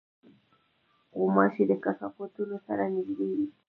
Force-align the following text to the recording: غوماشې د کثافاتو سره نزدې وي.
غوماشې 1.17 1.63
د 1.67 1.73
کثافاتو 1.83 2.43
سره 2.65 2.83
نزدې 2.93 3.25
وي. 3.37 3.47